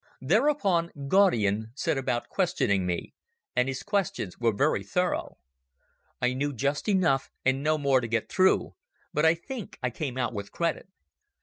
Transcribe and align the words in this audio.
Thereupon 0.21 0.89
Gaudian 1.07 1.67
set 1.75 1.95
about 1.95 2.27
questioning 2.27 2.87
me, 2.87 3.13
and 3.55 3.67
his 3.67 3.83
questions 3.83 4.39
were 4.39 4.51
very 4.51 4.83
thorough. 4.83 5.37
I 6.19 6.33
knew 6.33 6.53
just 6.53 6.89
enough 6.89 7.29
and 7.45 7.61
no 7.61 7.77
more 7.77 8.01
to 8.01 8.07
get 8.07 8.27
through, 8.27 8.73
but 9.13 9.27
I 9.27 9.35
think 9.35 9.77
I 9.83 9.91
came 9.91 10.17
out 10.17 10.33
with 10.33 10.51
credit. 10.51 10.87